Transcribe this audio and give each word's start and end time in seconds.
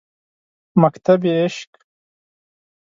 مکتبِ 0.81 1.21
عشق 1.43 1.71